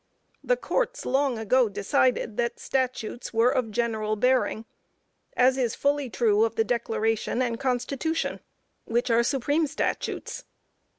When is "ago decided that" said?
1.37-2.59